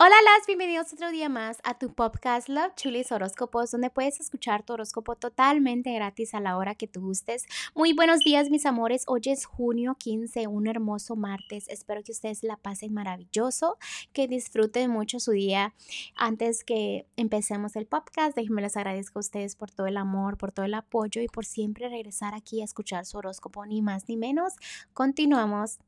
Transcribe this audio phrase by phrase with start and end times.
[0.00, 4.62] Hola, las bienvenidos otro día más a tu podcast Love Chulis Horóscopos, donde puedes escuchar
[4.62, 7.46] tu horóscopo totalmente gratis a la hora que tú gustes.
[7.74, 9.02] Muy buenos días, mis amores.
[9.08, 11.68] Hoy es junio 15, un hermoso martes.
[11.68, 13.76] Espero que ustedes la pasen maravilloso,
[14.12, 15.74] que disfruten mucho su día.
[16.14, 20.52] Antes que empecemos el podcast, déjenme les agradezco a ustedes por todo el amor, por
[20.52, 24.16] todo el apoyo y por siempre regresar aquí a escuchar su horóscopo, ni más ni
[24.16, 24.52] menos.
[24.94, 25.80] Continuamos.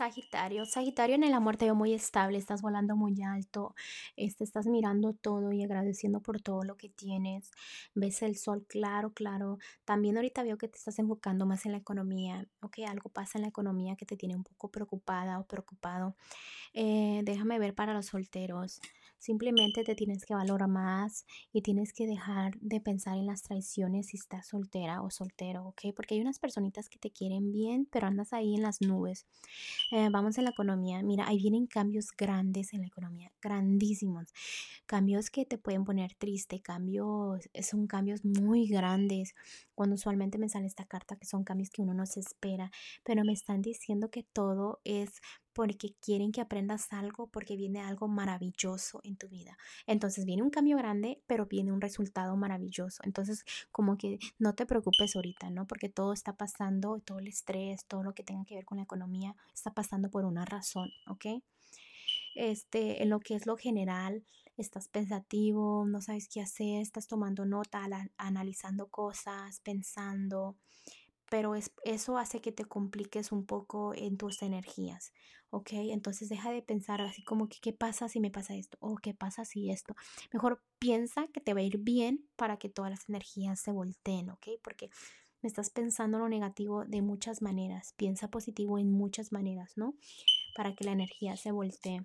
[0.00, 3.74] Sagitario, Sagitario en el amor te veo muy estable, estás volando muy alto,
[4.16, 7.50] este, estás mirando todo y agradeciendo por todo lo que tienes,
[7.94, 9.58] ves el sol claro, claro.
[9.84, 13.42] También ahorita veo que te estás enfocando más en la economía, ok, algo pasa en
[13.42, 16.16] la economía que te tiene un poco preocupada o preocupado.
[16.72, 18.80] Eh, déjame ver para los solteros.
[19.20, 24.06] Simplemente te tienes que valorar más y tienes que dejar de pensar en las traiciones
[24.06, 25.92] si estás soltera o soltero, ¿ok?
[25.94, 29.26] Porque hay unas personitas que te quieren bien, pero andas ahí en las nubes.
[29.92, 31.02] Eh, vamos a la economía.
[31.02, 34.32] Mira, ahí vienen cambios grandes en la economía, grandísimos.
[34.86, 39.34] Cambios que te pueden poner triste, cambios, son cambios muy grandes.
[39.74, 42.70] Cuando usualmente me sale esta carta que son cambios que uno no se espera,
[43.04, 45.20] pero me están diciendo que todo es
[45.60, 49.58] porque quieren que aprendas algo, porque viene algo maravilloso en tu vida.
[49.86, 53.02] Entonces viene un cambio grande, pero viene un resultado maravilloso.
[53.04, 55.66] Entonces, como que no te preocupes ahorita, ¿no?
[55.66, 58.84] Porque todo está pasando, todo el estrés, todo lo que tenga que ver con la
[58.84, 61.26] economía, está pasando por una razón, ¿ok?
[62.36, 64.24] Este, en lo que es lo general,
[64.56, 70.56] estás pensativo, no sabes qué hacer, estás tomando nota, analizando cosas, pensando,
[71.30, 75.12] pero es, eso hace que te compliques un poco en tus energías,
[75.48, 75.70] ¿ok?
[75.72, 79.14] Entonces deja de pensar así como que qué pasa si me pasa esto o qué
[79.14, 79.94] pasa si esto.
[80.32, 84.28] Mejor piensa que te va a ir bien para que todas las energías se volteen,
[84.28, 84.48] ¿ok?
[84.62, 84.90] Porque
[85.40, 89.94] me estás pensando lo negativo de muchas maneras, piensa positivo en muchas maneras, ¿no?
[90.54, 92.04] Para que la energía se voltee.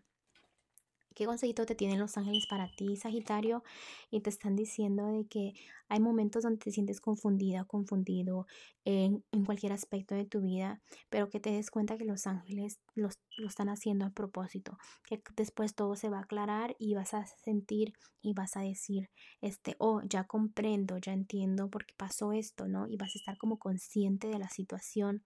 [1.16, 3.64] ¿Qué consejito te tienen los ángeles para ti, Sagitario?
[4.12, 5.54] Y te están diciendo de que
[5.88, 8.48] hay momentos donde te sientes confundida, confundido
[8.84, 13.18] en, cualquier aspecto de tu vida, pero que te des cuenta que los ángeles los,
[13.38, 17.26] lo están haciendo a propósito, que después todo se va a aclarar y vas a
[17.26, 19.10] sentir y vas a decir,
[19.40, 22.88] este, oh, ya comprendo, ya entiendo por qué pasó esto, ¿no?
[22.88, 25.24] Y vas a estar como consciente de la situación,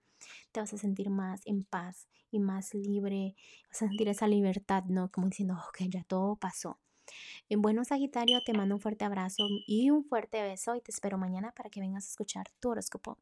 [0.52, 3.36] te vas a sentir más en paz y más libre,
[3.68, 5.10] vas a sentir esa libertad, ¿no?
[5.12, 6.80] Como diciendo, ok, ya todo pasó.
[7.50, 11.18] En bueno, Sagitario, te mando un fuerte abrazo y un fuerte beso y te espero
[11.18, 13.18] mañana para que vengas a escuchar tu horóscopo.